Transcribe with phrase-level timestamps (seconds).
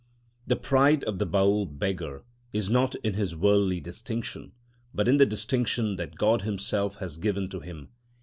[0.47, 4.51] The pride of the Baül beggar is not in his worldly distinction,
[4.95, 7.89] but in the distinction that God himself has given to him.